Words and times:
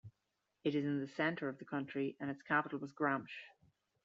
It 0.63 0.73
is 0.73 0.83
in 0.83 0.99
the 0.99 1.07
centre 1.07 1.47
of 1.47 1.59
the 1.59 1.65
country, 1.65 2.17
and 2.19 2.31
its 2.31 2.41
capital 2.41 2.79
was 2.79 2.91
Gramsh. 2.91 3.37